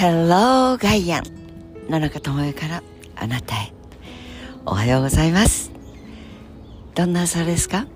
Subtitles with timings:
[0.00, 1.24] Hello ガイアン
[1.90, 2.82] 野中智恵から
[3.16, 3.70] あなたへ。
[4.64, 5.72] おはようございます。
[6.94, 7.86] どんな朝ですか？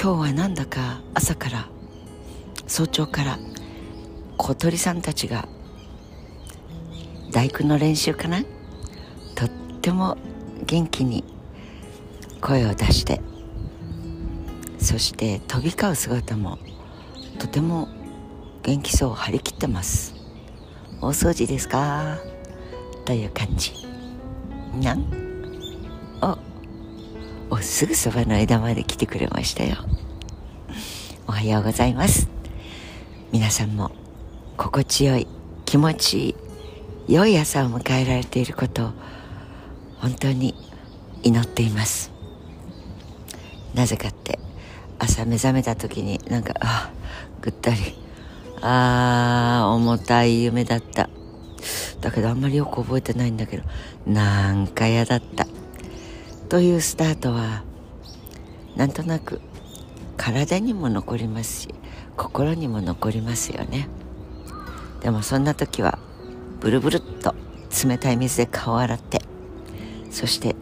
[0.00, 1.68] 今日はなんだか朝から
[2.68, 3.40] 早朝から
[4.36, 5.48] 小鳥さんたちが
[7.32, 8.44] 大工の練習かな？
[9.34, 9.48] とっ
[9.80, 10.16] ても
[10.64, 11.24] 元気に
[12.40, 13.20] 声を出して
[14.78, 16.60] そして飛び交う姿も
[17.40, 17.88] とても
[18.62, 20.13] 元気そう張り切ってます。
[21.00, 22.18] 大掃除ですか？
[23.04, 23.72] という感じ。
[24.80, 25.04] なん？
[27.50, 29.76] おおすぐそばの枝まで来てくれましたよ。
[31.26, 32.28] おはようございます。
[33.32, 33.90] 皆さんも
[34.56, 35.26] 心地よい
[35.64, 36.34] 気持ちい
[37.08, 38.92] い良い朝を迎えられていることを
[39.98, 40.54] 本当に
[41.22, 42.12] 祈っています。
[43.74, 44.38] なぜかって
[44.98, 46.90] 朝目覚めた時になんかあ
[47.42, 47.76] ぐったり
[48.66, 51.10] あー重たい夢だった。
[52.00, 53.64] だけどあんまりよく覚えてないんだけど
[54.06, 55.46] なんか嫌だった。
[56.48, 57.62] というスタートは
[58.74, 59.42] なんとなく
[60.16, 61.74] 体にも残りますし
[62.16, 63.88] 心にも残りますよね。
[65.02, 65.98] でもそんな時は
[66.60, 67.34] ブルブルっと
[67.86, 69.20] 冷たい水で顔を洗って
[70.10, 70.56] そして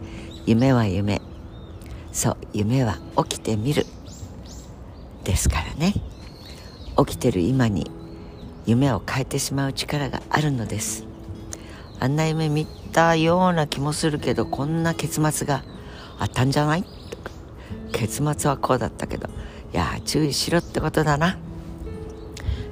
[0.45, 1.21] 夢は夢。
[2.11, 3.85] そう夢は起きてみる。
[5.23, 5.93] ですからね。
[6.97, 7.89] 起きてる今に
[8.65, 11.05] 夢を変えてしまう力があるのです。
[11.99, 15.63] あんな夢見たような気もするけどこんな結末が
[16.19, 16.85] あったんじゃない？
[17.91, 19.27] 結末はこうだったけど
[19.73, 21.37] いや注意しろってことだな。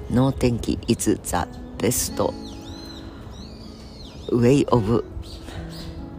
[0.10, 1.36] 脳天気 is the
[1.78, 2.22] best
[4.32, 5.04] way of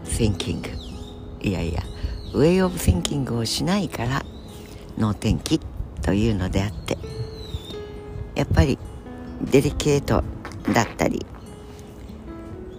[0.05, 0.63] thinking
[1.41, 1.83] いやいや
[2.33, 4.25] way of thinking をしないから
[4.97, 5.59] 脳天気
[6.01, 6.97] というのであって。
[8.35, 8.77] やっぱり
[9.41, 10.23] デリケート
[10.73, 11.25] だったり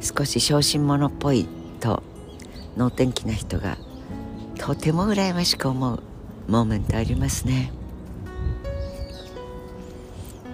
[0.00, 1.47] 少し小心者っぽい
[1.81, 2.03] と
[2.76, 3.76] 能天気な人が
[4.59, 6.03] とても羨ましく思う
[6.48, 7.72] モーメントありますね。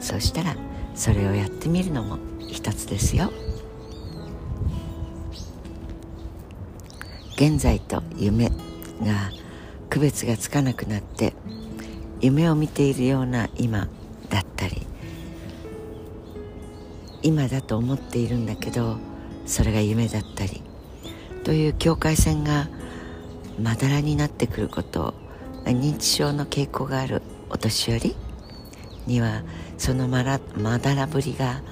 [0.01, 0.57] そしたら
[0.95, 2.19] それをやってみるのも
[2.49, 3.33] 一つですよ。
[7.35, 9.31] 現在と夢が
[9.89, 11.33] 区別がつかなくなって
[12.21, 13.89] 夢を見ているような今
[14.29, 14.87] だったり
[17.23, 18.97] 今だと思っているんだけど
[19.47, 20.63] それが夢だったり
[21.45, 22.69] という境界線が
[23.61, 25.15] まだらになってくること
[25.65, 28.17] 認知症の傾向があるお年寄り
[29.07, 29.43] には
[29.77, 31.63] そのまらまだらぶりが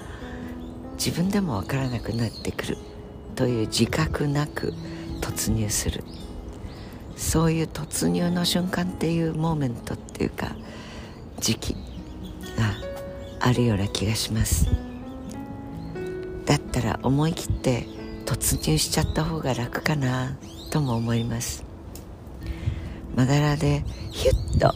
[0.94, 2.76] 自分でもわからなくなってくる
[3.36, 4.75] という自覚なく
[5.20, 6.03] 突入する。
[7.19, 10.54] そういう突入の瞬間っていうモーメントっていうか
[11.41, 11.78] 時期が
[13.41, 14.88] あるような気がします。
[16.48, 17.86] だったら思い切って
[18.25, 20.38] 突入しちゃった方が楽かな
[20.70, 21.62] とも思います。
[23.14, 24.75] まだらでヒュッと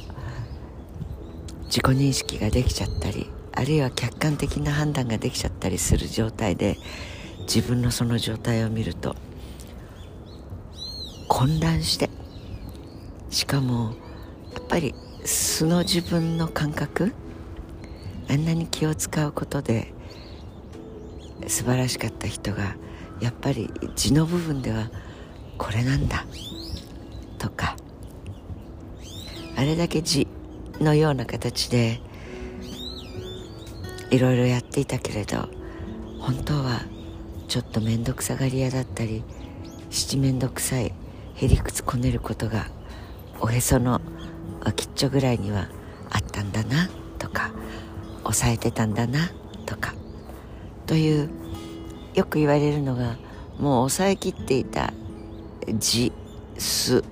[1.67, 6.77] 自己認識ができちゃったりあるいは客観的な判断ができちゃったりする状態で
[7.43, 9.17] 自分のその状態を見ると
[11.29, 12.11] 混乱して
[13.31, 13.95] しかも
[14.53, 14.95] やっぱり
[15.25, 17.15] 素の自分の感覚
[18.29, 19.95] あんなに気を使うことで
[21.49, 22.77] 素晴らしかった人が
[23.21, 24.91] やっぱり字の部分では
[25.59, 26.27] これなんだ
[27.39, 27.77] とか
[29.57, 30.27] あれだけ字
[30.81, 32.01] のような形で
[34.11, 35.49] いろいろやっていたけれど
[36.19, 36.81] 本当は
[37.49, 39.25] ちょっと面倒くさがり屋だったり
[39.91, 40.93] 七面倒くさい
[41.35, 42.67] へりくつこねることが
[43.41, 44.01] おへその
[44.65, 45.69] 脇っちょぐらいには
[46.11, 46.89] あったんだな
[47.19, 47.53] とか
[48.23, 49.31] 抑えてたんだな
[49.67, 49.95] とか
[50.87, 51.31] という
[52.15, 53.17] よく言われるのが
[53.59, 54.93] もう抑えきっていた
[55.67, 56.13] 自
[56.59, 57.03] す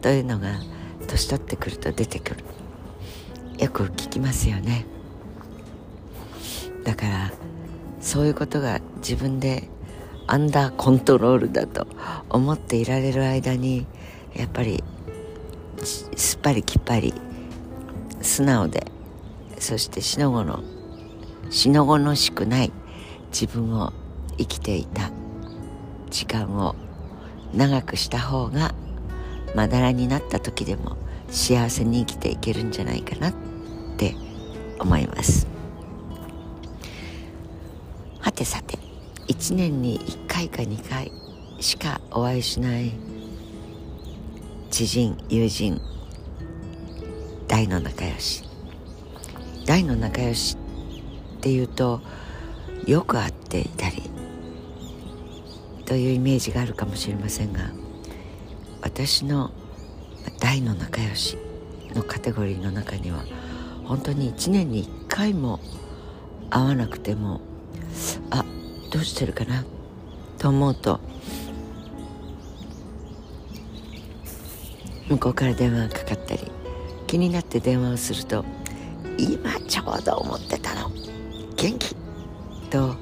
[0.00, 0.58] というのが
[1.06, 2.44] 年取ってくると出てくる。
[3.58, 4.86] よく聞きますよね。
[6.84, 7.32] だから
[8.00, 9.68] そういうことが自分で
[10.26, 11.86] アンダーコントロールだと
[12.28, 13.86] 思っていられる間に
[14.34, 14.84] やっぱり
[15.82, 17.14] すっぱりきっぱり
[18.20, 18.86] 素直で
[19.58, 20.62] そしてしのごの
[21.50, 22.72] しのごのしくない
[23.40, 23.92] 自分を
[24.36, 25.12] 生きていた
[26.10, 26.74] 時間を
[27.54, 28.74] 長くした方が
[29.54, 30.96] まだらになった時でも
[31.30, 33.34] 幸せに生きていけるんじゃないかなっ
[33.96, 34.16] て
[34.80, 35.46] 思います。
[38.18, 38.76] はてさて
[39.28, 41.12] 1年に1回か2回
[41.60, 42.90] しかお会いしない
[44.72, 45.80] 知人友人
[47.46, 48.42] 大の仲良し。
[49.64, 50.56] 大の仲良し
[51.36, 52.00] っていうと
[52.88, 54.02] よく会っていたり
[55.84, 57.70] というイメージがあるかもしれませんが
[58.80, 59.50] 私の
[60.40, 61.36] 大の仲良し
[61.94, 63.24] のカテゴリーの中には
[63.84, 65.60] 本当に1年に1回も
[66.48, 67.42] 会わなくても
[68.30, 68.42] あ
[68.90, 69.66] どうしてるかな
[70.38, 70.98] と思うと
[75.10, 76.50] 向こうから電話がかかったり
[77.06, 78.46] 気になって電話をすると
[79.18, 80.90] 「今ちょうど思ってたの
[81.54, 81.94] 元気!」
[82.68, 82.96] と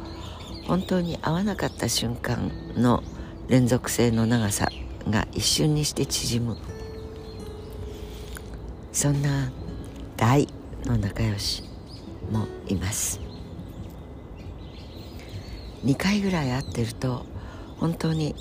[0.66, 3.02] 本当に会わなかった瞬間の
[3.48, 4.68] 連続性の長さ
[5.08, 6.56] が一瞬にして縮む。
[8.92, 9.52] そんな
[10.16, 10.48] 大
[10.84, 11.62] の仲良し
[12.30, 13.20] もいます。
[15.84, 17.26] 2回ぐらい会ってると
[17.78, 18.34] 本当に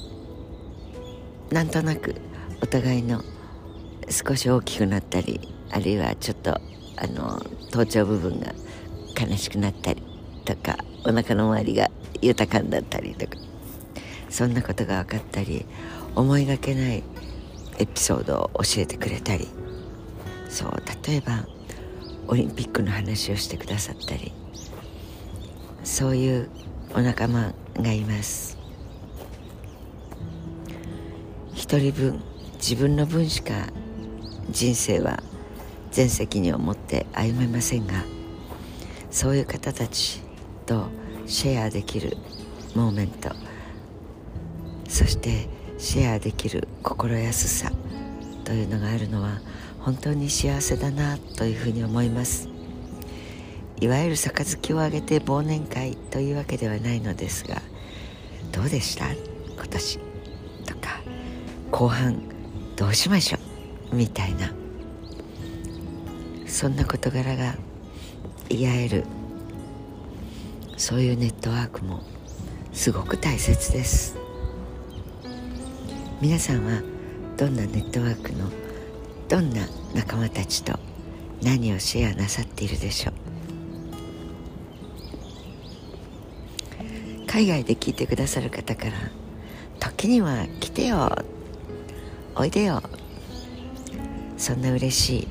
[1.51, 2.15] なんとなく
[2.63, 3.23] お互いの
[4.09, 7.39] 少し大きくなったりあるいはちょっとあの
[7.71, 8.53] 頭頂部分が
[9.19, 10.01] 悲しくなったり
[10.45, 11.89] とかお腹の周りが
[12.21, 13.37] 豊かになったりとか。
[14.29, 15.65] そんなことが分かったり
[16.13, 17.03] 思いがけない
[17.77, 19.47] エピソードを教えてくれたり。
[20.49, 21.47] そう例えば
[22.27, 24.33] オリンピックの話をしてくださったり。
[25.85, 26.49] そういう
[26.93, 28.57] お仲間がいます。
[31.53, 32.21] 一人分
[32.55, 33.53] 自分の分しか
[34.49, 35.23] 人生は
[35.91, 38.03] 全責任を持って歩めませんが
[39.09, 40.24] そういう方たち
[40.65, 40.87] と
[41.25, 42.17] シェアできる
[42.75, 43.29] モーメント。
[44.87, 45.47] そして
[45.77, 47.71] シェアできる心安さ
[48.43, 49.41] というのがあるのは
[49.79, 52.49] 本当に幸せだなというふうに思います。
[53.81, 57.61] いわゆる杯をあげて忘年会というわけではないのですが
[58.51, 59.11] どうでした？
[59.11, 59.99] 今年
[60.65, 61.01] とか。
[61.71, 62.21] 後半
[62.77, 63.37] どうしましょ
[63.91, 63.95] う？
[63.95, 64.53] みたいな。
[66.47, 67.55] そんな事柄が
[68.47, 69.03] 言い合える
[70.77, 72.01] そういうネットワークも
[72.73, 74.17] すごく大切です。
[76.21, 76.81] 皆さんは
[77.37, 78.49] どんなネットワークの
[79.27, 80.77] どんな仲間たちと
[81.41, 83.13] 何をシェアなさっているでしょう？
[87.27, 88.91] 海外で聞いてくださる方から
[89.79, 91.17] 時には来てよ
[92.35, 92.81] おいでよ。
[94.37, 95.27] そんな嬉しい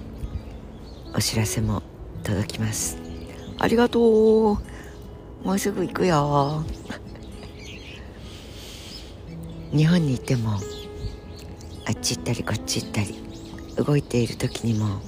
[1.14, 1.82] お知らせも
[2.22, 2.98] 届きます。
[3.58, 4.58] ありがとう。
[5.44, 6.64] もうすぐ行くよ。
[9.72, 10.56] 日本にいてもあ
[11.92, 13.14] っち行ったりこっち行ったり
[13.76, 15.00] 動いている時にも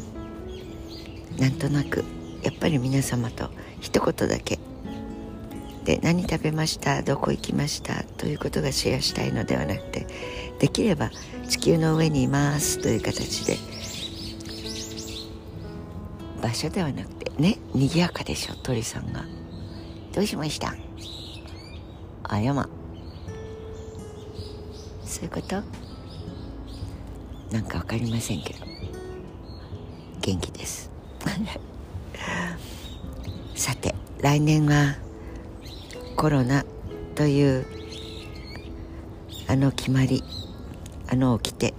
[1.39, 2.05] なんとなく
[2.43, 3.49] やっぱり皆様と
[3.81, 4.59] 一言だけ。
[5.85, 7.03] で何食べました？
[7.03, 8.03] どこ行きました？
[8.03, 10.07] ということがシェアしたいのではなくて
[10.59, 11.11] できれば
[11.49, 12.83] 地球の上にいます。
[12.83, 13.57] という形で
[16.43, 19.25] 場所ではなくてね賑やかでしょ鳥さんが。
[20.17, 20.75] どうしました？
[22.25, 22.69] あやま
[25.05, 25.63] そういうこと？
[27.53, 28.61] なんか分かりませんけど。
[30.23, 30.91] 元気です。
[33.55, 34.97] さて来年は
[36.17, 36.65] コロナ
[37.15, 37.67] という
[39.49, 40.25] あの決まり
[41.09, 41.75] あの掟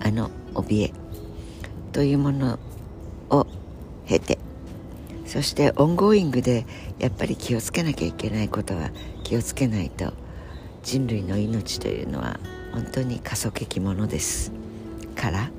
[0.00, 0.92] あの怯え
[1.92, 2.58] というもの
[3.30, 3.46] を
[4.06, 4.38] 経て
[5.34, 6.64] そしてオンゴーイングで
[7.00, 8.90] やっぱり気をつけなきゃいけないことは
[9.24, 10.12] 気をつけないと
[10.84, 12.38] 人類の命というのは
[12.72, 14.52] 本当に過疎的ものです。
[15.16, 15.50] から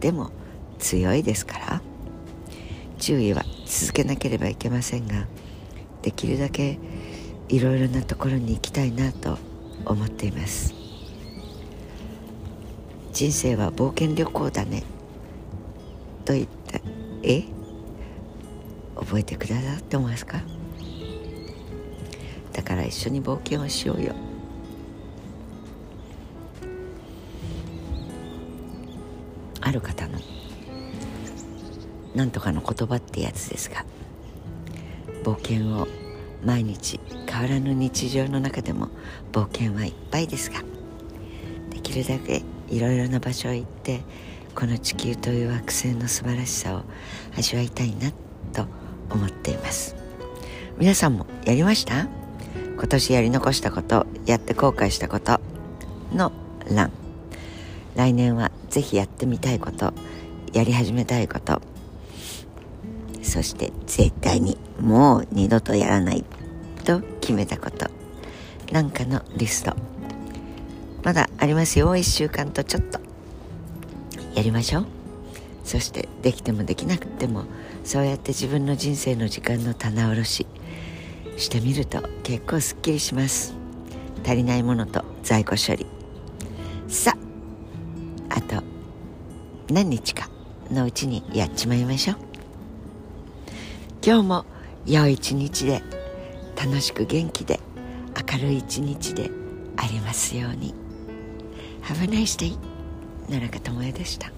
[0.00, 0.30] でも
[0.78, 1.82] 強いですから。
[2.98, 5.26] 注意は続けなければいけませんが
[6.00, 6.78] できるだけ
[7.50, 9.38] いろいろなところに行きたいなと
[9.84, 10.72] 思っています。
[13.12, 14.82] 人生は冒険旅行だね。
[16.24, 16.80] と言った
[17.22, 17.59] え？
[19.00, 20.40] 覚えてくださってますか？
[22.52, 24.14] だから一緒に冒険をしようよ。
[29.62, 30.18] ある方の
[32.14, 33.84] なんとかの言葉ってやつですが
[35.22, 35.86] 冒険を
[36.44, 38.88] 毎日変わらぬ日常の中でも
[39.32, 40.60] 冒険はいっぱいですが
[41.70, 44.00] できるだけいろいろな場所へ行って
[44.56, 46.82] この地球という惑星の素晴らしさを
[47.36, 48.29] 味わいたいなと
[49.10, 49.96] 思っています。
[50.78, 52.08] 皆さんもやりました？
[52.76, 55.40] 今年やり残したことやって後悔したこと
[56.14, 56.32] の
[56.70, 56.90] 欄。
[57.96, 59.92] 来年はぜひやってみたいこと
[60.52, 61.60] やり始めたいこと。
[63.22, 66.24] そして絶対にもう二度とやらない
[66.84, 67.86] と決めたこと。
[68.72, 69.76] なんかのリスト。
[71.02, 71.94] まだありますよ。
[71.94, 73.00] 1週間とちょっと。
[74.34, 74.86] やりましょう。
[75.64, 77.44] そしてできてもできなくても
[77.84, 80.46] そうやって自分の人生の時間の棚卸し
[81.36, 83.54] してみると結構すっきりします。
[84.24, 85.86] 足りないものと在庫処理。
[86.88, 87.16] さ
[88.28, 88.62] ああと
[89.72, 90.28] 何日か
[90.70, 92.16] のうちにやっちまいましょう。
[94.04, 94.44] 今日も
[94.86, 95.82] 良い一日で
[96.56, 97.60] 楽しく元気で
[98.32, 99.30] 明るい一日で
[99.76, 100.74] ありますように。
[101.82, 102.56] Have a nice day
[103.28, 104.30] 野中智恵でした。